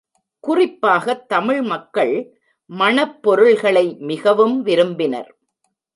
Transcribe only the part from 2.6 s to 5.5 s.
மணப் பொருள்களை மிகவும் விரும்பினர்.